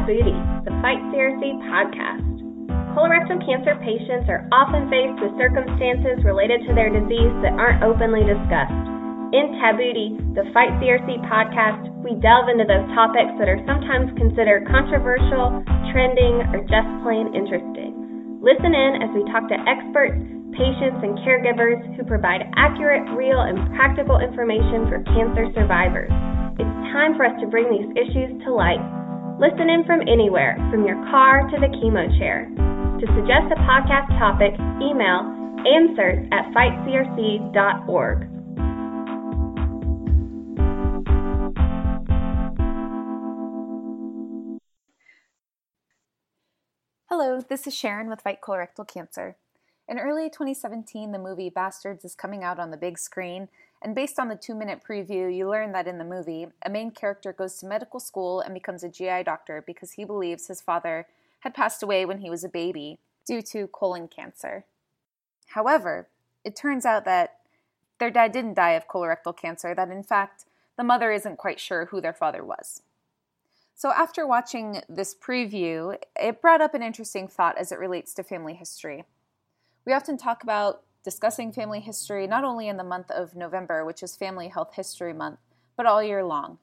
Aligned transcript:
Tabootie, 0.00 0.64
the 0.64 0.72
Fight 0.80 0.96
CRC 1.12 1.60
podcast. 1.68 2.24
Colorectal 2.96 3.36
cancer 3.44 3.76
patients 3.84 4.32
are 4.32 4.48
often 4.48 4.88
faced 4.88 5.20
with 5.20 5.36
circumstances 5.36 6.24
related 6.24 6.64
to 6.64 6.72
their 6.72 6.88
disease 6.88 7.28
that 7.44 7.52
aren't 7.60 7.84
openly 7.84 8.24
discussed. 8.24 8.80
In 9.36 9.60
Tabootie, 9.60 10.16
the 10.32 10.48
Fight 10.56 10.72
CRC 10.80 11.20
podcast, 11.28 11.84
we 12.00 12.16
delve 12.16 12.48
into 12.48 12.64
those 12.64 12.88
topics 12.96 13.28
that 13.36 13.52
are 13.52 13.60
sometimes 13.68 14.08
considered 14.16 14.64
controversial, 14.72 15.60
trending, 15.92 16.48
or 16.48 16.64
just 16.64 16.88
plain 17.04 17.36
interesting. 17.36 18.40
Listen 18.40 18.72
in 18.72 19.04
as 19.04 19.12
we 19.12 19.20
talk 19.28 19.52
to 19.52 19.58
experts, 19.68 20.16
patients, 20.56 21.04
and 21.04 21.20
caregivers 21.28 21.76
who 22.00 22.08
provide 22.08 22.48
accurate, 22.56 23.04
real, 23.12 23.44
and 23.44 23.60
practical 23.76 24.16
information 24.16 24.88
for 24.88 25.04
cancer 25.12 25.52
survivors. 25.52 26.08
It's 26.56 26.76
time 26.88 27.20
for 27.20 27.28
us 27.28 27.36
to 27.44 27.52
bring 27.52 27.68
these 27.68 27.92
issues 28.00 28.40
to 28.48 28.56
light 28.56 28.80
Listen 29.40 29.70
in 29.70 29.84
from 29.86 30.02
anywhere, 30.02 30.54
from 30.70 30.84
your 30.84 30.96
car 31.08 31.48
to 31.48 31.56
the 31.56 31.68
chemo 31.68 32.06
chair. 32.18 32.44
To 33.00 33.06
suggest 33.16 33.50
a 33.50 33.56
podcast 33.64 34.12
topic, 34.18 34.52
email 34.82 35.32
answers 35.64 36.28
at 36.30 36.52
fightcrc.org. 36.52 38.28
Hello, 47.08 47.40
this 47.40 47.66
is 47.66 47.74
Sharon 47.74 48.10
with 48.10 48.20
Fight 48.20 48.42
Colorectal 48.42 48.86
Cancer. 48.86 49.38
In 49.88 49.98
early 49.98 50.28
2017, 50.28 51.12
the 51.12 51.18
movie 51.18 51.48
Bastards 51.48 52.04
is 52.04 52.14
coming 52.14 52.44
out 52.44 52.58
on 52.58 52.70
the 52.70 52.76
big 52.76 52.98
screen, 52.98 53.48
and 53.82 53.94
based 53.94 54.18
on 54.18 54.28
the 54.28 54.36
two 54.36 54.54
minute 54.54 54.82
preview, 54.86 55.34
you 55.34 55.48
learn 55.48 55.72
that 55.72 55.86
in 55.86 55.98
the 55.98 56.04
movie, 56.04 56.46
a 56.64 56.70
main 56.70 56.90
character 56.90 57.32
goes 57.32 57.56
to 57.58 57.66
medical 57.66 58.00
school 58.00 58.40
and 58.40 58.52
becomes 58.52 58.84
a 58.84 58.88
GI 58.88 59.22
doctor 59.24 59.62
because 59.66 59.92
he 59.92 60.04
believes 60.04 60.46
his 60.46 60.60
father 60.60 61.06
had 61.40 61.54
passed 61.54 61.82
away 61.82 62.04
when 62.04 62.18
he 62.18 62.30
was 62.30 62.44
a 62.44 62.48
baby 62.48 62.98
due 63.26 63.40
to 63.40 63.66
colon 63.68 64.08
cancer. 64.08 64.64
However, 65.48 66.08
it 66.44 66.54
turns 66.54 66.84
out 66.84 67.04
that 67.06 67.38
their 67.98 68.10
dad 68.10 68.32
didn't 68.32 68.54
die 68.54 68.72
of 68.72 68.88
colorectal 68.88 69.36
cancer, 69.36 69.74
that 69.74 69.90
in 69.90 70.02
fact, 70.02 70.44
the 70.76 70.84
mother 70.84 71.12
isn't 71.12 71.36
quite 71.36 71.60
sure 71.60 71.86
who 71.86 72.00
their 72.00 72.12
father 72.12 72.44
was. 72.44 72.82
So, 73.74 73.92
after 73.92 74.26
watching 74.26 74.82
this 74.88 75.14
preview, 75.14 75.96
it 76.16 76.42
brought 76.42 76.60
up 76.60 76.74
an 76.74 76.82
interesting 76.82 77.28
thought 77.28 77.56
as 77.56 77.72
it 77.72 77.78
relates 77.78 78.12
to 78.14 78.22
family 78.22 78.54
history. 78.54 79.04
We 79.86 79.94
often 79.94 80.18
talk 80.18 80.42
about 80.42 80.82
discussing 81.02 81.52
family 81.52 81.80
history 81.80 82.26
not 82.26 82.44
only 82.44 82.68
in 82.68 82.76
the 82.76 82.84
month 82.84 83.10
of 83.10 83.34
November, 83.34 83.84
which 83.84 84.02
is 84.02 84.16
Family 84.16 84.48
Health 84.48 84.74
History 84.74 85.12
Month, 85.12 85.38
but 85.76 85.86
all 85.86 86.02
year 86.02 86.24
long. 86.24 86.58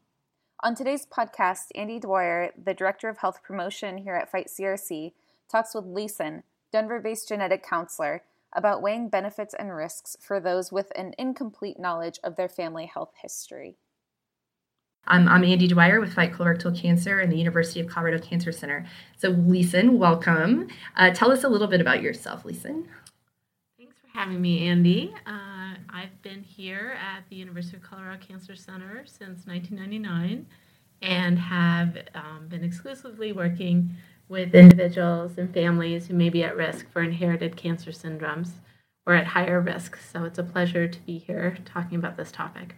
On 0.63 0.75
today's 0.75 1.05
podcast, 1.05 1.65
Andy 1.75 1.99
Dwyer, 1.99 2.51
the 2.61 2.73
Director 2.73 3.09
of 3.09 3.19
Health 3.19 3.41
Promotion 3.43 3.99
here 3.99 4.15
at 4.15 4.31
Fight 4.31 4.47
CRC, 4.47 5.13
talks 5.51 5.73
with 5.73 5.85
Leeson, 5.85 6.43
Denver 6.71 6.99
based 6.99 7.27
genetic 7.27 7.63
counselor, 7.63 8.23
about 8.53 8.81
weighing 8.81 9.09
benefits 9.09 9.53
and 9.53 9.75
risks 9.75 10.17
for 10.19 10.39
those 10.39 10.71
with 10.71 10.91
an 10.95 11.13
incomplete 11.17 11.79
knowledge 11.79 12.19
of 12.23 12.35
their 12.35 12.49
family 12.49 12.85
health 12.85 13.11
history. 13.21 13.77
I'm, 15.05 15.27
I'm 15.27 15.43
Andy 15.43 15.67
Dwyer 15.67 16.01
with 16.01 16.13
Fight 16.13 16.33
Colorectal 16.33 16.77
Cancer 16.77 17.19
and 17.19 17.31
the 17.31 17.37
University 17.37 17.79
of 17.79 17.87
Colorado 17.87 18.19
Cancer 18.19 18.51
Center. 18.51 18.85
So, 19.15 19.29
Leeson, 19.29 19.97
welcome. 19.97 20.67
Uh, 20.97 21.11
tell 21.11 21.31
us 21.31 21.43
a 21.43 21.49
little 21.49 21.67
bit 21.67 21.81
about 21.81 22.01
yourself, 22.01 22.43
Leeson 22.43 22.87
having 24.17 24.41
me, 24.41 24.67
Andy. 24.67 25.13
Uh, 25.27 25.75
I've 25.91 26.19
been 26.23 26.41
here 26.41 26.97
at 26.99 27.21
the 27.29 27.35
University 27.35 27.77
of 27.77 27.83
Colorado 27.83 28.19
Cancer 28.19 28.55
Center 28.55 29.03
since 29.05 29.45
1999 29.45 30.47
and 31.03 31.37
have 31.37 31.99
um, 32.15 32.47
been 32.47 32.63
exclusively 32.63 33.31
working 33.31 33.91
with 34.27 34.55
individuals 34.55 35.37
and 35.37 35.53
families 35.53 36.07
who 36.07 36.15
may 36.15 36.29
be 36.29 36.43
at 36.43 36.57
risk 36.57 36.89
for 36.89 37.03
inherited 37.03 37.55
cancer 37.55 37.91
syndromes 37.91 38.53
or 39.05 39.13
at 39.13 39.27
higher 39.27 39.61
risk. 39.61 39.99
So 40.11 40.23
it's 40.23 40.39
a 40.39 40.43
pleasure 40.43 40.87
to 40.87 40.99
be 41.01 41.19
here 41.19 41.55
talking 41.63 41.99
about 41.99 42.17
this 42.17 42.31
topic. 42.31 42.73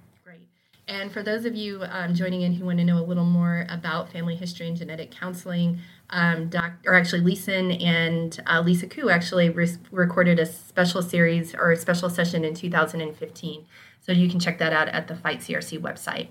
And 0.89 1.11
for 1.11 1.21
those 1.21 1.45
of 1.45 1.55
you 1.55 1.83
um, 1.87 2.15
joining 2.15 2.41
in 2.41 2.53
who 2.53 2.65
want 2.65 2.79
to 2.79 2.83
know 2.83 2.97
a 2.97 3.05
little 3.05 3.23
more 3.23 3.67
about 3.69 4.11
family 4.11 4.35
history 4.35 4.67
and 4.67 4.75
genetic 4.75 5.11
counseling, 5.11 5.79
um, 6.09 6.49
doc, 6.49 6.71
or 6.83 6.95
actually 6.95 7.21
Leeson 7.21 7.73
and 7.73 8.41
uh, 8.47 8.59
Lisa 8.61 8.87
Koo 8.87 9.07
actually 9.07 9.51
re- 9.51 9.69
recorded 9.91 10.39
a 10.39 10.47
special 10.47 11.03
series 11.03 11.53
or 11.53 11.71
a 11.71 11.77
special 11.77 12.09
session 12.09 12.43
in 12.43 12.55
2015. 12.55 13.67
So 14.01 14.11
you 14.11 14.27
can 14.27 14.39
check 14.39 14.57
that 14.57 14.73
out 14.73 14.89
at 14.89 15.07
the 15.07 15.15
Fight 15.15 15.41
CRC 15.41 15.79
website. 15.79 16.29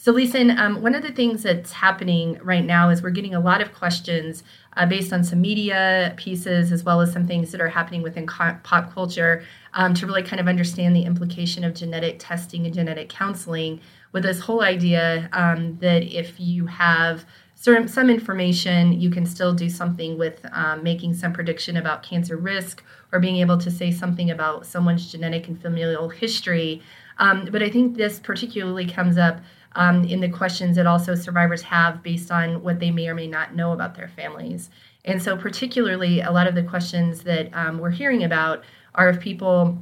So, 0.00 0.12
Leeson, 0.12 0.56
um, 0.56 0.80
one 0.80 0.94
of 0.94 1.02
the 1.02 1.10
things 1.10 1.42
that's 1.42 1.72
happening 1.72 2.38
right 2.44 2.64
now 2.64 2.88
is 2.88 3.02
we're 3.02 3.10
getting 3.10 3.34
a 3.34 3.40
lot 3.40 3.60
of 3.60 3.74
questions 3.74 4.44
uh, 4.76 4.86
based 4.86 5.12
on 5.12 5.24
some 5.24 5.40
media 5.40 6.14
pieces 6.16 6.70
as 6.70 6.84
well 6.84 7.00
as 7.00 7.12
some 7.12 7.26
things 7.26 7.50
that 7.50 7.60
are 7.60 7.68
happening 7.68 8.02
within 8.02 8.24
co- 8.24 8.56
pop 8.62 8.94
culture 8.94 9.42
um, 9.74 9.94
to 9.94 10.06
really 10.06 10.22
kind 10.22 10.38
of 10.38 10.46
understand 10.46 10.94
the 10.94 11.02
implication 11.02 11.64
of 11.64 11.74
genetic 11.74 12.20
testing 12.20 12.64
and 12.64 12.76
genetic 12.76 13.08
counseling 13.08 13.80
with 14.12 14.22
this 14.22 14.38
whole 14.38 14.62
idea 14.62 15.28
um, 15.32 15.76
that 15.80 16.04
if 16.04 16.38
you 16.38 16.66
have 16.66 17.24
certain, 17.56 17.88
some 17.88 18.08
information, 18.08 18.92
you 18.92 19.10
can 19.10 19.26
still 19.26 19.52
do 19.52 19.68
something 19.68 20.16
with 20.16 20.46
um, 20.52 20.80
making 20.84 21.12
some 21.12 21.32
prediction 21.32 21.76
about 21.76 22.04
cancer 22.04 22.36
risk 22.36 22.84
or 23.10 23.18
being 23.18 23.38
able 23.38 23.58
to 23.58 23.68
say 23.68 23.90
something 23.90 24.30
about 24.30 24.64
someone's 24.64 25.10
genetic 25.10 25.48
and 25.48 25.60
familial 25.60 26.08
history. 26.08 26.80
Um, 27.18 27.48
but 27.50 27.64
I 27.64 27.68
think 27.68 27.96
this 27.96 28.20
particularly 28.20 28.86
comes 28.86 29.18
up 29.18 29.40
um, 29.78 30.04
in 30.04 30.20
the 30.20 30.28
questions 30.28 30.74
that 30.76 30.86
also 30.86 31.14
survivors 31.14 31.62
have 31.62 32.02
based 32.02 32.32
on 32.32 32.62
what 32.62 32.80
they 32.80 32.90
may 32.90 33.08
or 33.08 33.14
may 33.14 33.28
not 33.28 33.54
know 33.54 33.72
about 33.72 33.94
their 33.94 34.08
families. 34.08 34.70
And 35.04 35.22
so, 35.22 35.36
particularly, 35.36 36.20
a 36.20 36.32
lot 36.32 36.48
of 36.48 36.56
the 36.56 36.64
questions 36.64 37.22
that 37.22 37.48
um, 37.54 37.78
we're 37.78 37.90
hearing 37.90 38.24
about 38.24 38.64
are 38.96 39.08
if 39.08 39.20
people 39.20 39.78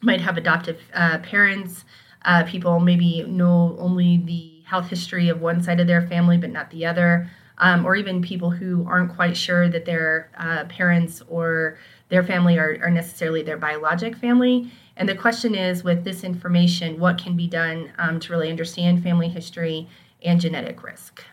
might 0.00 0.22
have 0.22 0.38
adoptive 0.38 0.80
uh, 0.94 1.18
parents, 1.18 1.84
uh, 2.24 2.44
people 2.44 2.80
maybe 2.80 3.22
know 3.24 3.76
only 3.78 4.16
the 4.16 4.62
health 4.64 4.88
history 4.88 5.28
of 5.28 5.42
one 5.42 5.62
side 5.62 5.78
of 5.78 5.86
their 5.86 6.02
family 6.08 6.38
but 6.38 6.50
not 6.50 6.70
the 6.70 6.86
other, 6.86 7.28
um, 7.58 7.84
or 7.84 7.96
even 7.96 8.20
people 8.22 8.50
who 8.50 8.86
aren't 8.88 9.14
quite 9.14 9.36
sure 9.36 9.68
that 9.68 9.84
their 9.84 10.30
uh, 10.36 10.64
parents 10.64 11.22
or 11.28 11.78
their 12.08 12.22
family 12.22 12.58
are, 12.58 12.78
are, 12.82 12.90
necessarily 12.90 13.42
their 13.42 13.56
biologic 13.56 14.16
family. 14.16 14.70
And 14.96 15.08
the 15.08 15.14
question 15.14 15.54
is 15.54 15.82
with 15.82 16.04
this 16.04 16.24
information, 16.24 17.00
what 17.00 17.18
can 17.18 17.36
be 17.36 17.46
done 17.46 17.92
um, 17.98 18.20
to 18.20 18.32
really 18.32 18.50
understand 18.50 19.02
family 19.02 19.28
history 19.28 19.88
and 20.22 20.40
genetic 20.40 20.82
risk? 20.82 21.24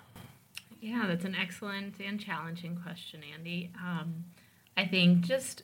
Yeah, 0.80 1.06
that's 1.08 1.26
an 1.26 1.36
excellent 1.36 2.00
and 2.00 2.20
challenging 2.20 2.76
question, 2.76 3.22
Andy. 3.34 3.72
Um, 3.80 4.26
I 4.78 4.86
think 4.86 5.22
just 5.22 5.64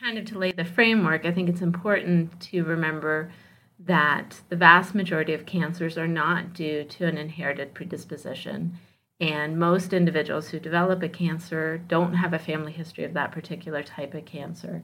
kind 0.00 0.18
of 0.18 0.24
to 0.26 0.38
lay 0.38 0.52
the 0.52 0.64
framework, 0.64 1.24
I 1.24 1.32
think 1.32 1.48
it's 1.48 1.60
important 1.60 2.40
to 2.40 2.62
remember 2.62 3.32
that 3.78 4.40
the 4.48 4.56
vast 4.56 4.94
majority 4.94 5.34
of 5.34 5.44
cancers 5.44 5.98
are 5.98 6.08
not 6.08 6.54
due 6.54 6.84
to 6.84 7.06
an 7.06 7.18
inherited 7.18 7.74
predisposition. 7.74 8.78
And 9.18 9.58
most 9.58 9.92
individuals 9.92 10.48
who 10.48 10.60
develop 10.60 11.02
a 11.02 11.08
cancer 11.08 11.78
don't 11.78 12.14
have 12.14 12.34
a 12.34 12.38
family 12.38 12.72
history 12.72 13.04
of 13.04 13.14
that 13.14 13.32
particular 13.32 13.82
type 13.82 14.12
of 14.14 14.26
cancer. 14.26 14.82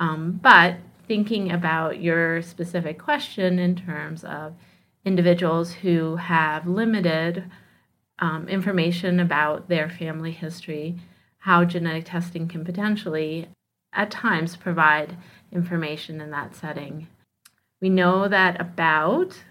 Um, 0.00 0.40
but 0.42 0.76
thinking 1.06 1.52
about 1.52 2.00
your 2.00 2.42
specific 2.42 2.98
question 2.98 3.58
in 3.58 3.76
terms 3.76 4.24
of 4.24 4.54
individuals 5.04 5.72
who 5.74 6.16
have 6.16 6.66
limited 6.66 7.44
um, 8.18 8.48
information 8.48 9.20
about 9.20 9.68
their 9.68 9.88
family 9.88 10.32
history, 10.32 10.96
how 11.38 11.64
genetic 11.64 12.04
testing 12.06 12.48
can 12.48 12.64
potentially 12.64 13.48
at 13.92 14.10
times 14.10 14.56
provide 14.56 15.16
information 15.52 16.20
in 16.20 16.30
that 16.30 16.54
setting. 16.54 17.08
We 17.80 17.88
know 17.88 18.28
that 18.28 18.60
about 18.60 19.42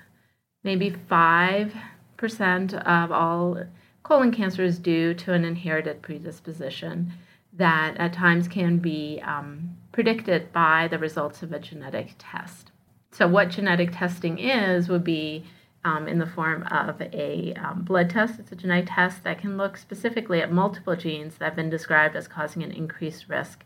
maybe 0.63 0.91
5% 0.91 2.74
of 2.85 3.12
all 3.12 3.63
colon 4.07 4.31
cancer 4.31 4.63
is 4.63 4.80
due 4.80 5.13
to 5.13 5.33
an 5.33 5.44
inherited 5.44 6.01
predisposition 6.01 7.12
that 7.51 7.98
at 7.98 8.13
times 8.13 8.48
can 8.48 8.77
be 8.77 9.21
um, 9.25 9.75
predicted 9.92 10.54
by 10.54 10.88
the 10.88 10.98
results 10.98 11.44
of 11.44 11.51
a 11.51 11.59
genetic 11.59 12.15
test. 12.18 12.71
So, 13.12 13.27
what 13.27 13.50
genetic 13.50 13.89
testing 13.92 14.39
is 14.39 14.88
would 14.88 15.04
be 15.04 15.44
um, 15.83 16.07
in 16.07 16.19
the 16.19 16.25
form 16.25 16.63
of 16.71 17.01
a 17.01 17.54
um, 17.56 17.83
blood 17.83 18.09
test. 18.09 18.39
It's 18.39 18.51
a 18.54 18.56
genetic 18.56 18.89
test 18.94 19.25
that 19.25 19.39
can 19.39 19.57
look 19.57 19.75
specifically 19.75 20.42
at 20.42 20.53
multiple 20.53 20.95
genes 20.95 21.36
that 21.36 21.45
have 21.45 21.56
been 21.57 21.69
described 21.69 22.15
as 22.15 22.30
causing 22.30 22.63
an 22.63 22.71
increased 22.71 23.27
risk 23.27 23.65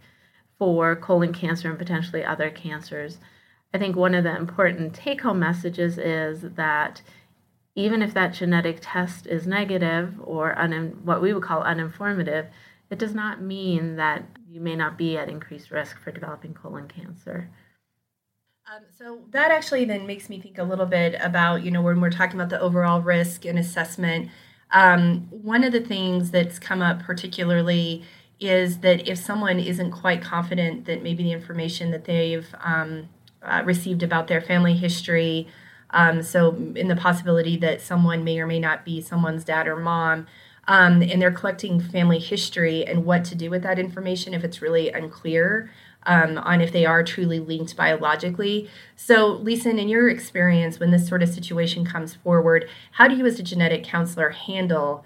for 0.57 0.95
colon 0.95 1.33
cancer 1.33 1.69
and 1.69 1.77
potentially 1.77 2.25
other 2.25 2.49
cancers. 2.49 3.19
I 3.75 3.77
think 3.77 3.95
one 3.95 4.15
of 4.15 4.23
the 4.23 4.35
important 4.35 4.95
take 4.95 5.21
home 5.21 5.39
messages 5.39 5.99
is 5.99 6.41
that 6.55 7.03
even 7.75 8.01
if 8.01 8.13
that 8.13 8.33
genetic 8.33 8.79
test 8.81 9.27
is 9.27 9.47
negative 9.47 10.15
or 10.23 10.57
un- 10.57 10.99
what 11.03 11.21
we 11.21 11.33
would 11.33 11.43
call 11.43 11.63
uninformative, 11.63 12.49
it 12.89 12.99
does 12.99 13.15
not 13.15 13.41
mean 13.41 13.95
that 13.95 14.23
you 14.49 14.59
may 14.59 14.75
not 14.75 14.97
be 14.97 15.17
at 15.17 15.29
increased 15.29 15.71
risk 15.71 15.99
for 15.99 16.11
developing 16.11 16.53
colon 16.53 16.87
cancer. 16.87 17.49
Um, 18.71 18.83
so 18.97 19.21
that 19.31 19.51
actually 19.51 19.85
then 19.85 20.05
makes 20.05 20.29
me 20.29 20.39
think 20.39 20.57
a 20.57 20.63
little 20.63 20.85
bit 20.85 21.15
about, 21.21 21.63
you 21.63 21.71
know, 21.71 21.81
when 21.81 21.99
we're 22.01 22.09
talking 22.11 22.39
about 22.39 22.49
the 22.49 22.59
overall 22.59 23.01
risk 23.01 23.45
and 23.45 23.57
assessment, 23.59 24.29
Um, 24.73 25.27
one 25.31 25.65
of 25.65 25.73
the 25.73 25.81
things 25.81 26.31
that's 26.31 26.57
come 26.57 26.81
up 26.81 27.03
particularly 27.03 28.03
is 28.39 28.79
that 28.79 29.05
if 29.05 29.17
someone 29.17 29.59
isn't 29.59 29.91
quite 29.91 30.21
confident 30.21 30.85
that 30.85 31.03
maybe 31.03 31.23
the 31.23 31.33
information 31.33 31.91
that 31.91 32.05
they've 32.05 32.47
um, 32.63 33.09
uh, 33.43 33.61
received 33.65 34.01
about 34.01 34.27
their 34.27 34.39
family 34.39 34.73
history, 34.73 35.47
um, 35.91 36.21
so 36.21 36.55
in 36.75 36.87
the 36.87 36.95
possibility 36.95 37.57
that 37.57 37.81
someone 37.81 38.23
may 38.23 38.39
or 38.39 38.47
may 38.47 38.59
not 38.59 38.85
be 38.85 39.01
someone's 39.01 39.43
dad 39.43 39.67
or 39.67 39.75
mom, 39.75 40.27
um, 40.67 41.01
and 41.01 41.21
they're 41.21 41.31
collecting 41.31 41.79
family 41.79 42.19
history 42.19 42.85
and 42.85 43.05
what 43.05 43.25
to 43.25 43.35
do 43.35 43.49
with 43.49 43.63
that 43.63 43.79
information 43.79 44.33
if 44.33 44.43
it's 44.43 44.61
really 44.61 44.89
unclear 44.89 45.71
um, 46.05 46.37
on 46.37 46.61
if 46.61 46.71
they 46.71 46.85
are 46.85 47.03
truly 47.03 47.39
linked 47.39 47.75
biologically. 47.75 48.69
So, 48.95 49.27
Lisa, 49.27 49.69
in 49.69 49.89
your 49.89 50.09
experience, 50.09 50.79
when 50.79 50.91
this 50.91 51.07
sort 51.07 51.23
of 51.23 51.29
situation 51.29 51.85
comes 51.85 52.15
forward, 52.15 52.67
how 52.93 53.07
do 53.07 53.15
you, 53.15 53.25
as 53.25 53.39
a 53.39 53.43
genetic 53.43 53.83
counselor, 53.83 54.29
handle 54.29 55.05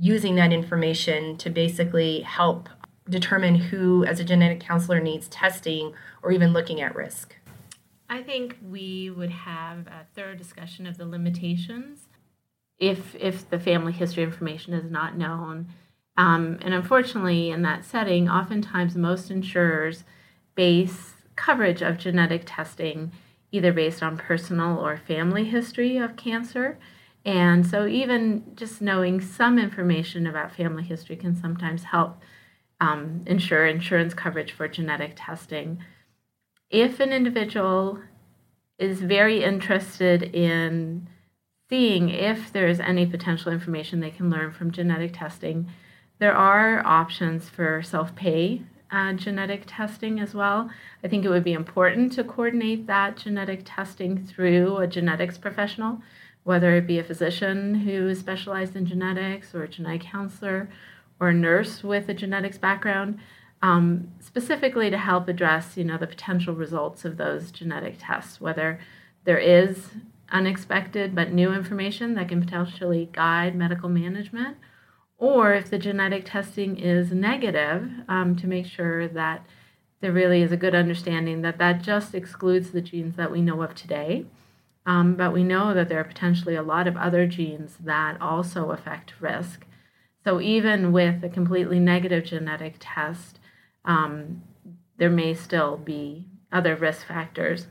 using 0.00 0.34
that 0.36 0.52
information 0.52 1.36
to 1.38 1.50
basically 1.50 2.20
help 2.20 2.68
determine 3.08 3.54
who, 3.56 4.04
as 4.04 4.20
a 4.20 4.24
genetic 4.24 4.60
counselor, 4.60 5.00
needs 5.00 5.28
testing 5.28 5.94
or 6.22 6.32
even 6.32 6.52
looking 6.52 6.80
at 6.80 6.94
risk? 6.94 7.36
I 8.08 8.22
think 8.22 8.56
we 8.62 9.10
would 9.10 9.30
have 9.30 9.86
a 9.86 10.06
thorough 10.14 10.34
discussion 10.34 10.86
of 10.86 10.98
the 10.98 11.06
limitations 11.06 12.08
if 12.78 13.14
if 13.14 13.48
the 13.48 13.58
family 13.58 13.92
history 13.92 14.22
information 14.22 14.74
is 14.74 14.90
not 14.90 15.16
known. 15.16 15.68
Um, 16.16 16.58
and 16.62 16.74
unfortunately, 16.74 17.50
in 17.50 17.62
that 17.62 17.84
setting, 17.84 18.28
oftentimes 18.28 18.96
most 18.96 19.30
insurers 19.30 20.04
base 20.54 21.14
coverage 21.34 21.82
of 21.82 21.98
genetic 21.98 22.42
testing 22.46 23.10
either 23.50 23.72
based 23.72 24.02
on 24.02 24.18
personal 24.18 24.78
or 24.78 24.96
family 24.96 25.44
history 25.44 25.96
of 25.96 26.16
cancer. 26.16 26.78
And 27.24 27.66
so, 27.66 27.86
even 27.86 28.44
just 28.54 28.82
knowing 28.82 29.20
some 29.20 29.58
information 29.58 30.26
about 30.26 30.54
family 30.54 30.82
history 30.82 31.16
can 31.16 31.34
sometimes 31.34 31.84
help 31.84 32.20
um, 32.80 33.22
ensure 33.26 33.66
insurance 33.66 34.12
coverage 34.12 34.52
for 34.52 34.68
genetic 34.68 35.12
testing. 35.16 35.78
If 36.70 37.00
an 37.00 37.12
individual 37.12 38.00
is 38.78 39.00
very 39.00 39.44
interested 39.44 40.22
in 40.22 41.08
seeing 41.68 42.08
if 42.08 42.52
there 42.52 42.68
is 42.68 42.80
any 42.80 43.06
potential 43.06 43.52
information 43.52 44.00
they 44.00 44.10
can 44.10 44.30
learn 44.30 44.52
from 44.52 44.70
genetic 44.70 45.12
testing, 45.14 45.68
there 46.18 46.34
are 46.34 46.84
options 46.86 47.48
for 47.48 47.82
self 47.82 48.14
pay 48.14 48.62
uh, 48.90 49.12
genetic 49.12 49.64
testing 49.66 50.20
as 50.20 50.34
well. 50.34 50.70
I 51.02 51.08
think 51.08 51.24
it 51.24 51.28
would 51.28 51.44
be 51.44 51.52
important 51.52 52.12
to 52.12 52.24
coordinate 52.24 52.86
that 52.86 53.16
genetic 53.16 53.62
testing 53.64 54.24
through 54.24 54.76
a 54.76 54.86
genetics 54.86 55.36
professional, 55.36 56.00
whether 56.44 56.76
it 56.76 56.86
be 56.86 56.98
a 56.98 57.04
physician 57.04 57.74
who 57.74 58.08
is 58.08 58.20
specialized 58.20 58.76
in 58.76 58.86
genetics 58.86 59.54
or 59.54 59.64
a 59.64 59.68
genetic 59.68 60.02
counselor 60.02 60.68
or 61.18 61.30
a 61.30 61.34
nurse 61.34 61.82
with 61.82 62.08
a 62.08 62.14
genetics 62.14 62.58
background, 62.58 63.18
um, 63.64 64.08
specifically 64.20 64.90
to 64.90 64.98
help 64.98 65.26
address 65.26 65.78
you 65.78 65.84
know 65.84 65.96
the 65.96 66.06
potential 66.06 66.54
results 66.54 67.06
of 67.06 67.16
those 67.16 67.50
genetic 67.50 67.96
tests, 67.98 68.38
whether 68.38 68.78
there 69.24 69.38
is 69.38 69.88
unexpected 70.30 71.14
but 71.14 71.32
new 71.32 71.50
information 71.52 72.14
that 72.14 72.28
can 72.28 72.42
potentially 72.44 73.08
guide 73.12 73.54
medical 73.54 73.88
management 73.88 74.58
or 75.16 75.54
if 75.54 75.70
the 75.70 75.78
genetic 75.78 76.26
testing 76.26 76.76
is 76.76 77.12
negative, 77.12 77.88
um, 78.08 78.36
to 78.36 78.46
make 78.46 78.66
sure 78.66 79.08
that 79.08 79.46
there 80.02 80.12
really 80.12 80.42
is 80.42 80.52
a 80.52 80.58
good 80.58 80.74
understanding 80.74 81.40
that 81.40 81.56
that 81.56 81.80
just 81.80 82.14
excludes 82.14 82.72
the 82.72 82.82
genes 82.82 83.16
that 83.16 83.32
we 83.32 83.40
know 83.40 83.62
of 83.62 83.74
today. 83.74 84.26
Um, 84.84 85.14
but 85.14 85.32
we 85.32 85.42
know 85.42 85.72
that 85.72 85.88
there 85.88 86.00
are 86.00 86.04
potentially 86.04 86.56
a 86.56 86.62
lot 86.62 86.86
of 86.86 86.98
other 86.98 87.26
genes 87.26 87.78
that 87.80 88.20
also 88.20 88.72
affect 88.72 89.14
risk. 89.20 89.64
So 90.22 90.42
even 90.42 90.92
with 90.92 91.24
a 91.24 91.30
completely 91.30 91.80
negative 91.80 92.24
genetic 92.24 92.74
test, 92.78 93.38
um, 93.84 94.42
there 94.96 95.10
may 95.10 95.34
still 95.34 95.76
be 95.76 96.26
other 96.52 96.76
risk 96.76 97.06
factors. 97.06 97.66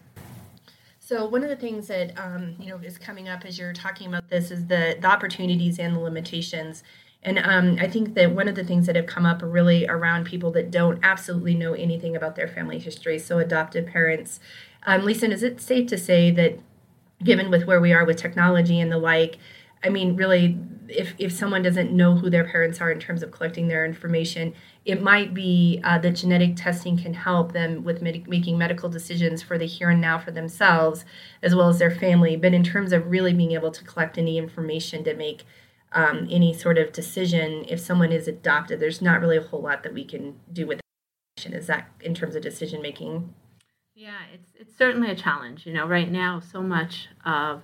So 1.00 1.26
one 1.26 1.44
of 1.44 1.50
the 1.50 1.56
things 1.56 1.88
that 1.88 2.18
um, 2.18 2.56
you 2.60 2.70
know 2.70 2.78
is 2.78 2.98
coming 2.98 3.28
up 3.28 3.46
as 3.46 3.60
you're 3.60 3.74
talking 3.74 4.08
about 4.08 4.30
this 4.30 4.52
is 4.52 4.68
the, 4.68 4.98
the 5.00 5.08
opportunities 5.08 5.78
and 5.78 5.96
the 5.96 6.00
limitations. 6.00 6.84
And 7.24 7.40
um, 7.40 7.78
I 7.80 7.88
think 7.88 8.16
that 8.16 8.32
one 8.32 8.48
of 8.48 8.56
the 8.56 8.64
things 8.64 8.86
that 8.86 8.96
have 8.96 9.06
come 9.06 9.26
up 9.26 9.42
really 9.42 9.88
around 9.88 10.26
people 10.26 10.52
that 10.52 10.72
don't 10.72 11.00
absolutely 11.04 11.56
know 11.56 11.74
anything 11.74 12.16
about 12.16 12.36
their 12.36 12.48
family 12.48 12.80
history. 12.80 13.18
So, 13.18 13.40
adoptive 13.40 13.88
parents. 13.88 14.40
Um, 14.86 15.06
Lisa, 15.06 15.32
is 15.32 15.44
it 15.44 15.62
safe 15.62 15.88
to 15.88 15.98
say 15.98 16.32
that, 16.32 16.60
given 17.24 17.50
with 17.50 17.66
where 17.66 17.80
we 17.80 17.94
are 17.94 18.06
with 18.06 18.18
technology 18.18 18.80
and 18.80 18.92
the 18.92 18.98
like, 18.98 19.38
I 19.84 19.90
mean, 19.90 20.16
really, 20.16 20.58
if, 20.88 21.14
if 21.18 21.32
someone 21.32 21.62
doesn't 21.62 21.92
know 21.92 22.16
who 22.16 22.30
their 22.30 22.46
parents 22.46 22.80
are 22.80 22.92
in 22.92 23.00
terms 23.00 23.24
of 23.24 23.32
collecting 23.32 23.68
their 23.68 23.86
information, 23.86 24.54
it 24.86 25.02
might 25.02 25.34
be 25.34 25.82
uh, 25.84 25.98
that 26.00 26.12
genetic 26.12 26.56
testing 26.56 26.98
can 26.98 27.14
help 27.14 27.52
them 27.54 27.84
with 27.84 28.02
med- 28.02 28.28
making 28.28 28.58
medical 28.58 28.90
decisions 28.90 29.42
for 29.42 29.58
the 29.58 29.66
here 29.66 29.90
and 29.90 30.02
now 30.02 30.18
for 30.18 30.32
themselves 30.32 31.06
as 31.42 31.56
well 31.56 31.70
as 31.70 31.80
their 31.80 31.92
family. 31.92 32.36
But 32.36 32.54
in 32.54 32.64
terms 32.64 32.94
of 32.94 33.10
really 33.10 33.34
being 33.34 33.54
able 33.54 33.72
to 33.72 33.84
collect 33.84 34.18
any 34.18 34.38
information 34.38 35.04
to 35.06 35.14
make 35.14 35.44
um, 35.94 36.28
any 36.32 36.54
sort 36.54 36.78
of 36.78 36.92
decision 36.92 37.66
if 37.68 37.80
someone 37.80 38.12
is 38.12 38.28
adopted 38.28 38.80
there's 38.80 39.02
not 39.02 39.22
really 39.22 39.38
a 39.38 39.42
whole 39.42 39.62
lot 39.62 39.84
that 39.84 39.94
we 39.94 40.04
can 40.04 40.40
do 40.52 40.66
with 40.66 40.80
that 41.44 41.54
is 41.54 41.68
that 41.68 41.90
in 42.02 42.14
terms 42.14 42.36
of 42.36 42.42
decision 42.42 42.82
making 42.82 43.34
yeah 43.96 44.22
it's 44.34 44.50
it's 44.56 44.78
certainly 44.78 45.12
a 45.12 45.16
challenge. 45.16 45.66
You 45.66 45.74
know 45.74 45.88
right 45.88 46.12
now 46.12 46.40
so 46.40 46.62
much 46.62 47.10
of 47.26 47.62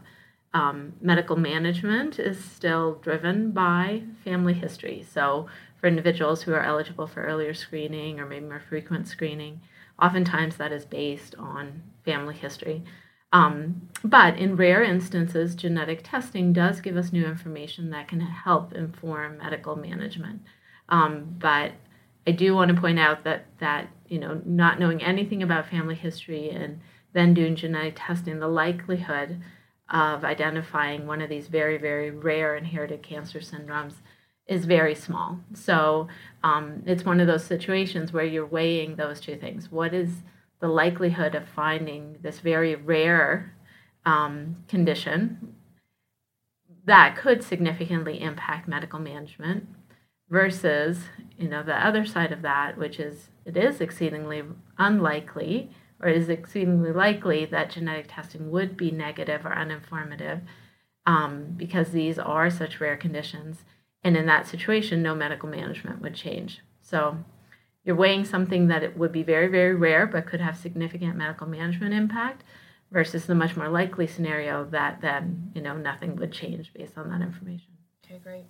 um, 0.54 0.94
medical 1.02 1.36
management 1.36 2.20
is 2.20 2.44
still 2.44 2.96
driven 2.96 3.52
by 3.52 4.04
family 4.24 4.54
history 4.54 5.06
so 5.10 5.48
for 5.80 5.88
individuals 5.88 6.42
who 6.44 6.54
are 6.54 6.64
eligible 6.64 7.08
for 7.08 7.24
earlier 7.24 7.54
screening 7.54 8.20
or 8.20 8.26
maybe 8.26 8.46
more 8.46 8.62
frequent 8.68 9.08
screening 9.08 9.62
oftentimes 10.02 10.58
that 10.58 10.72
is 10.72 10.86
based 10.86 11.36
on 11.36 11.84
family 12.04 12.36
history 12.36 12.84
um, 13.32 13.90
but 14.04 14.38
in 14.38 14.56
rare 14.56 14.84
instances, 14.84 15.56
genetic 15.56 16.02
testing 16.04 16.52
does 16.52 16.82
give 16.82 16.98
us 16.98 17.14
new 17.14 17.26
information 17.26 17.92
that 17.92 18.08
can 18.08 18.22
help 18.22 18.74
inform 18.74 19.38
medical 19.38 19.76
management. 19.76 20.42
Um, 20.90 21.36
but 21.38 21.74
I 22.26 22.32
do 22.32 22.56
want 22.56 22.74
to 22.74 22.82
point 22.82 23.00
out 23.00 23.24
that 23.24 23.46
that 23.60 23.90
you 24.08 24.20
know 24.20 24.42
not 24.46 24.80
knowing 24.80 25.04
anything 25.04 25.44
about 25.44 25.70
family 25.70 25.96
history 25.96 26.50
and 26.50 26.80
then 27.14 27.34
doing 27.34 27.56
genetic 27.56 27.96
testing, 27.98 28.40
the 28.40 28.48
likelihood 28.48 29.42
of 29.92 30.24
identifying 30.24 31.08
one 31.08 31.22
of 31.22 31.30
these 31.30 31.48
very 31.48 31.78
very 31.78 32.12
rare 32.12 32.56
inherited 32.56 33.02
cancer 33.02 33.40
syndromes 33.40 33.96
is 34.48 34.66
very 34.66 34.96
small. 34.96 35.40
So 35.54 36.08
um, 36.44 36.82
it's 36.88 37.06
one 37.06 37.20
of 37.20 37.28
those 37.28 37.44
situations 37.44 38.12
where 38.12 38.26
you're 38.26 38.46
weighing 38.48 38.96
those 38.96 39.22
two 39.22 39.36
things. 39.36 39.72
What 39.72 39.94
is 39.94 40.24
the 40.60 40.68
likelihood 40.68 41.36
of 41.36 41.48
finding 41.48 42.18
this 42.24 42.40
very 42.40 42.74
rare 42.74 43.54
um, 44.06 44.58
condition 44.68 45.56
that 46.86 47.16
could 47.16 47.44
significantly 47.44 48.22
impact 48.22 48.68
medical 48.68 49.00
management 49.00 49.68
versus 50.30 51.04
you 51.38 51.48
know 51.48 51.62
the 51.64 51.86
other 51.86 52.06
side 52.06 52.32
of 52.32 52.42
that 52.42 52.78
which 52.78 53.00
is 53.00 53.30
it 53.46 53.58
is 53.58 53.82
exceedingly 53.82 54.44
unlikely 54.78 55.70
or 56.02 56.10
is 56.10 56.30
exceedingly 56.30 56.92
likely 56.92 57.46
that 57.46 57.70
genetic 57.70 58.08
testing 58.10 58.50
would 58.52 58.78
be 58.78 58.92
negative 58.92 59.46
or 59.46 59.52
uninformative 59.52 60.42
um, 61.06 61.54
because 61.58 61.92
these 61.92 62.18
are 62.20 62.50
such 62.50 62.80
rare 62.80 62.98
conditions 62.98 63.64
and 64.04 64.16
in 64.16 64.26
that 64.26 64.48
situation 64.48 65.02
no 65.02 65.14
medical 65.16 65.50
management 65.50 66.02
would 66.02 66.16
change 66.16 66.62
so 66.82 67.18
you're 67.84 67.96
weighing 67.96 68.26
something 68.26 68.68
that 68.68 68.84
it 68.84 68.98
would 68.98 69.12
be 69.12 69.24
very, 69.24 69.48
very 69.48 69.74
rare 69.74 70.06
but 70.06 70.28
could 70.28 70.42
have 70.42 70.58
significant 70.58 71.16
medical 71.16 71.48
management 71.48 71.94
impact 71.94 72.44
versus 72.92 73.26
the 73.26 73.36
much 73.36 73.56
more 73.56 73.70
likely 73.70 74.08
scenario 74.08 74.66
that 74.66 75.02
then, 75.02 75.52
you 75.56 75.62
know, 75.62 75.78
nothing 75.78 76.16
would 76.18 76.32
change 76.32 76.74
based 76.74 76.98
on 76.98 77.10
that 77.10 77.22
information. 77.22 77.70
Okay, 78.06 78.20
great. 78.24 78.46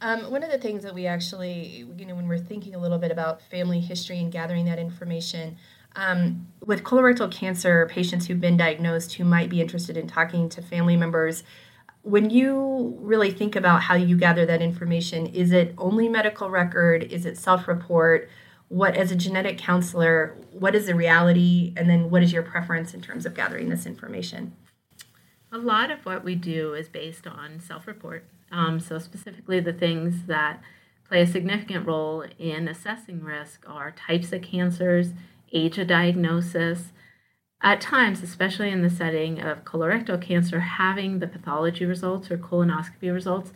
Um, 0.00 0.30
one 0.30 0.42
of 0.42 0.50
the 0.50 0.58
things 0.58 0.82
that 0.82 0.94
we 0.94 1.06
actually, 1.06 1.86
you 1.96 2.04
know, 2.04 2.14
when 2.14 2.28
we're 2.28 2.38
thinking 2.38 2.74
a 2.74 2.78
little 2.78 2.98
bit 2.98 3.10
about 3.10 3.40
family 3.42 3.80
history 3.80 4.18
and 4.18 4.30
gathering 4.30 4.64
that 4.66 4.78
information, 4.78 5.56
um, 5.96 6.46
with 6.64 6.82
colorectal 6.82 7.30
cancer 7.30 7.86
patients 7.90 8.26
who've 8.26 8.40
been 8.40 8.56
diagnosed 8.56 9.14
who 9.14 9.24
might 9.24 9.48
be 9.48 9.60
interested 9.60 9.96
in 9.96 10.06
talking 10.06 10.48
to 10.50 10.62
family 10.62 10.96
members, 10.96 11.42
when 12.02 12.30
you 12.30 12.98
really 13.00 13.30
think 13.30 13.56
about 13.56 13.82
how 13.82 13.94
you 13.94 14.16
gather 14.16 14.44
that 14.46 14.60
information, 14.60 15.26
is 15.26 15.52
it 15.52 15.74
only 15.78 16.08
medical 16.08 16.50
record? 16.50 17.04
Is 17.04 17.24
it 17.24 17.38
self 17.38 17.66
report? 17.66 18.28
what 18.68 18.96
as 18.96 19.12
a 19.12 19.16
genetic 19.16 19.58
counselor 19.58 20.36
what 20.50 20.74
is 20.74 20.86
the 20.86 20.94
reality 20.94 21.72
and 21.76 21.88
then 21.88 22.10
what 22.10 22.22
is 22.22 22.32
your 22.32 22.42
preference 22.42 22.94
in 22.94 23.00
terms 23.00 23.26
of 23.26 23.34
gathering 23.34 23.68
this 23.68 23.86
information 23.86 24.52
a 25.52 25.58
lot 25.58 25.90
of 25.90 26.04
what 26.04 26.24
we 26.24 26.34
do 26.34 26.74
is 26.74 26.88
based 26.88 27.26
on 27.26 27.60
self-report 27.60 28.24
um, 28.50 28.80
so 28.80 28.98
specifically 28.98 29.60
the 29.60 29.72
things 29.72 30.26
that 30.26 30.60
play 31.06 31.20
a 31.20 31.26
significant 31.26 31.86
role 31.86 32.24
in 32.38 32.66
assessing 32.66 33.22
risk 33.22 33.64
are 33.68 33.92
types 33.92 34.32
of 34.32 34.42
cancers 34.42 35.10
age 35.52 35.78
of 35.78 35.86
diagnosis 35.86 36.92
at 37.62 37.80
times 37.80 38.22
especially 38.22 38.70
in 38.70 38.82
the 38.82 38.90
setting 38.90 39.40
of 39.40 39.64
colorectal 39.64 40.20
cancer 40.20 40.60
having 40.60 41.18
the 41.18 41.26
pathology 41.26 41.84
results 41.84 42.30
or 42.30 42.36
colonoscopy 42.36 43.12
results 43.12 43.52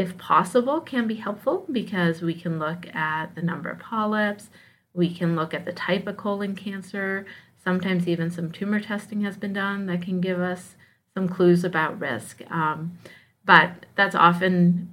if 0.00 0.16
possible, 0.16 0.80
can 0.80 1.06
be 1.06 1.16
helpful 1.16 1.66
because 1.70 2.22
we 2.22 2.32
can 2.32 2.58
look 2.58 2.86
at 2.94 3.34
the 3.34 3.42
number 3.42 3.68
of 3.68 3.80
polyps, 3.80 4.48
we 4.94 5.14
can 5.14 5.36
look 5.36 5.52
at 5.52 5.66
the 5.66 5.74
type 5.74 6.06
of 6.06 6.16
colon 6.16 6.56
cancer. 6.56 7.26
Sometimes 7.62 8.08
even 8.08 8.30
some 8.30 8.50
tumor 8.50 8.80
testing 8.80 9.20
has 9.24 9.36
been 9.36 9.52
done 9.52 9.84
that 9.86 10.00
can 10.00 10.22
give 10.22 10.40
us 10.40 10.74
some 11.12 11.28
clues 11.28 11.64
about 11.64 12.00
risk. 12.00 12.40
Um, 12.50 12.96
but 13.44 13.84
that's 13.94 14.14
often 14.14 14.88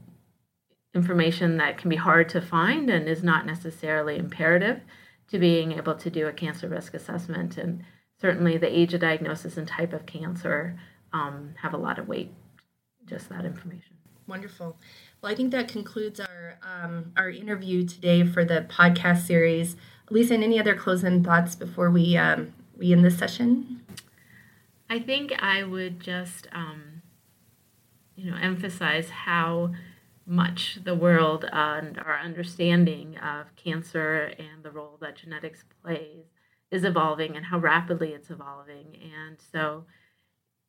information 0.94 1.56
that 1.56 1.78
can 1.78 1.90
be 1.90 1.96
hard 1.96 2.28
to 2.28 2.42
find 2.42 2.90
and 2.90 3.08
is 3.08 3.24
not 3.24 3.46
necessarily 3.46 4.18
imperative 4.18 4.82
to 5.30 5.40
being 5.40 5.74
able 5.74 5.96
to 5.96 6.10
do 6.10 6.28
a 6.28 6.34
cancer 6.34 6.68
risk 6.68 6.94
assessment. 6.94 7.58
And 7.58 7.84
certainly 8.20 8.58
the 8.58 8.78
age 8.78 8.94
of 8.94 9.02
diagnosis 9.02 9.58
and 9.58 9.68
type 9.68 9.94
of 9.94 10.06
cancer 10.06 10.80
um, 11.14 11.54
have 11.62 11.74
a 11.74 11.78
lot 11.78 12.00
of 12.00 12.08
weight, 12.08 12.34
just 13.06 13.30
that 13.30 13.46
information. 13.46 13.96
Wonderful. 14.28 14.78
Well, 15.22 15.32
I 15.32 15.36
think 15.36 15.52
that 15.52 15.70
concludes 15.70 16.20
our 16.20 16.60
um, 16.62 17.14
our 17.16 17.30
interview 17.30 17.88
today 17.88 18.26
for 18.26 18.44
the 18.44 18.66
podcast 18.70 19.26
series. 19.26 19.78
Lisa, 20.10 20.34
any 20.34 20.60
other 20.60 20.76
closing 20.76 21.24
thoughts 21.24 21.56
before 21.56 21.90
we 21.90 22.18
um, 22.18 22.54
we 22.78 22.92
end 22.92 23.06
this 23.06 23.18
session? 23.18 23.82
I 24.90 25.00
think 25.00 25.34
I 25.42 25.64
would 25.64 26.02
just 26.02 26.48
um, 26.52 27.02
you 28.16 28.30
know 28.30 28.38
emphasize 28.38 29.10
how 29.10 29.72
much 30.28 30.80
the 30.84 30.96
world 30.96 31.46
and 31.52 31.98
our 32.00 32.20
understanding 32.20 33.18
of 33.18 33.56
cancer 33.56 34.34
and 34.38 34.62
the 34.62 34.72
role 34.72 34.98
that 35.00 35.16
genetics 35.16 35.64
plays 35.82 36.26
is 36.70 36.84
evolving 36.84 37.38
and 37.38 37.46
how 37.46 37.58
rapidly 37.58 38.10
it's 38.10 38.30
evolving. 38.30 38.98
And 39.02 39.38
so 39.52 39.86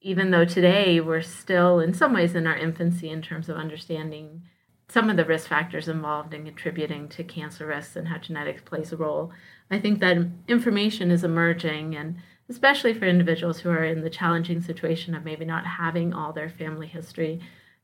even 0.00 0.30
though 0.30 0.44
today 0.44 1.00
we're 1.00 1.22
still 1.22 1.80
in 1.80 1.92
some 1.92 2.12
ways 2.12 2.36
in 2.36 2.46
our 2.46 2.56
infancy 2.56 3.10
in 3.10 3.20
terms 3.20 3.48
of 3.48 3.56
understanding 3.56 4.42
some 4.88 5.10
of 5.10 5.16
the 5.16 5.24
risk 5.24 5.48
factors 5.48 5.88
involved 5.88 6.32
in 6.32 6.44
contributing 6.44 7.08
to 7.08 7.24
cancer 7.24 7.66
risks 7.66 7.96
and 7.96 8.08
how 8.08 8.18
genetics 8.18 8.62
plays 8.62 8.92
a 8.92 8.96
role, 8.96 9.32
I 9.70 9.80
think 9.80 9.98
that 10.00 10.16
information 10.46 11.10
is 11.10 11.24
emerging 11.24 11.96
and 11.96 12.16
especially 12.48 12.94
for 12.94 13.04
individuals 13.04 13.58
who 13.58 13.70
are 13.70 13.84
in 13.84 14.02
the 14.02 14.08
challenging 14.08 14.62
situation 14.62 15.14
of 15.14 15.24
maybe 15.24 15.44
not 15.44 15.66
having 15.66 16.14
all 16.14 16.32
their 16.32 16.48
family 16.48 16.86
history 16.86 17.40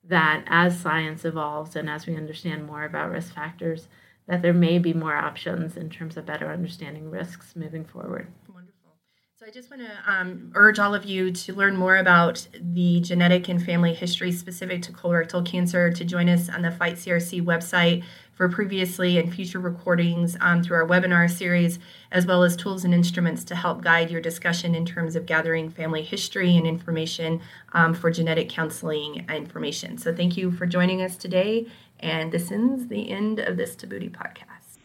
that 0.08 0.44
as 0.46 0.78
science 0.78 1.24
evolves 1.24 1.76
and 1.76 1.88
as 1.88 2.06
we 2.06 2.16
understand 2.16 2.66
more 2.66 2.84
about 2.84 3.10
risk 3.10 3.34
factors 3.34 3.88
that 4.26 4.42
there 4.42 4.54
may 4.54 4.78
be 4.78 4.92
more 4.92 5.14
options 5.14 5.76
in 5.76 5.90
terms 5.90 6.16
of 6.16 6.26
better 6.26 6.50
understanding 6.50 7.10
risks 7.10 7.54
moving 7.54 7.84
forward. 7.84 8.28
Wonderful. 8.48 8.96
So 9.36 9.46
I 9.46 9.50
just 9.50 9.70
want 9.70 9.82
to 9.82 10.10
um, 10.10 10.52
urge 10.54 10.78
all 10.78 10.94
of 10.94 11.04
you 11.04 11.30
to 11.30 11.52
learn 11.52 11.76
more 11.76 11.96
about 11.96 12.46
the 12.58 13.00
genetic 13.00 13.48
and 13.48 13.62
family 13.62 13.92
history 13.92 14.32
specific 14.32 14.82
to 14.82 14.92
colorectal 14.92 15.44
cancer 15.44 15.90
to 15.90 16.04
join 16.04 16.28
us 16.28 16.48
on 16.48 16.62
the 16.62 16.70
Fight 16.70 16.94
CRC 16.94 17.42
website 17.42 18.02
for 18.34 18.48
previously 18.48 19.18
and 19.18 19.32
future 19.32 19.60
recordings 19.60 20.36
um, 20.40 20.62
through 20.62 20.76
our 20.76 20.86
webinar 20.86 21.30
series, 21.30 21.78
as 22.10 22.26
well 22.26 22.42
as 22.42 22.56
tools 22.56 22.84
and 22.84 22.92
instruments 22.92 23.44
to 23.44 23.54
help 23.54 23.82
guide 23.82 24.10
your 24.10 24.20
discussion 24.20 24.74
in 24.74 24.84
terms 24.84 25.16
of 25.16 25.26
gathering 25.26 25.70
family 25.70 26.02
history 26.02 26.56
and 26.56 26.66
information 26.66 27.40
um, 27.72 27.94
for 27.94 28.10
genetic 28.10 28.48
counseling 28.48 29.24
information. 29.28 29.98
So 29.98 30.14
thank 30.14 30.36
you 30.36 30.50
for 30.50 30.66
joining 30.66 31.02
us 31.02 31.16
today, 31.16 31.66
and 32.00 32.32
this 32.32 32.50
ends 32.50 32.88
the 32.88 33.10
end 33.10 33.38
of 33.38 33.56
this 33.56 33.76
Tabootie 33.76 34.10
podcast. 34.10 34.78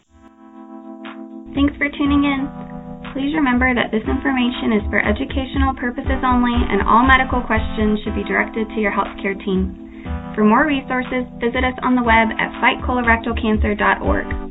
Thanks 1.54 1.76
for 1.76 1.88
tuning 1.88 2.24
in. 2.24 2.70
Please 3.12 3.34
remember 3.34 3.74
that 3.74 3.90
this 3.90 4.06
information 4.06 4.70
is 4.78 4.86
for 4.86 5.02
educational 5.02 5.74
purposes 5.74 6.22
only 6.22 6.54
and 6.54 6.86
all 6.86 7.02
medical 7.02 7.42
questions 7.42 7.98
should 8.04 8.14
be 8.14 8.22
directed 8.22 8.68
to 8.68 8.80
your 8.80 8.92
healthcare 8.92 9.34
team. 9.44 9.89
For 10.40 10.46
more 10.46 10.64
resources, 10.64 11.28
visit 11.38 11.64
us 11.64 11.76
on 11.82 11.96
the 11.96 12.02
web 12.02 12.32
at 12.40 12.48
fightcolorectalcancer.org. 12.64 14.49